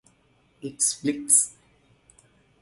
[0.63, 1.53] It's Blitz!